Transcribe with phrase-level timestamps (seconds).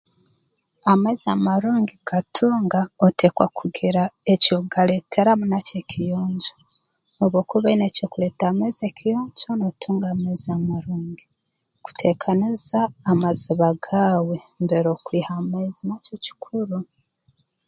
[0.91, 6.53] Amaizi amarungi kugatunga oteekwa kugira eky'okugaleeteramu nakyo ekiyonjo
[7.23, 11.25] obu okuba oine eky'oleeta amaizi ekiyonjo nootunga amaizi amarungi
[11.85, 12.79] kuteekaniza
[13.11, 16.77] amaziba gaawe mbere okwiha amaizi nakyo kikuru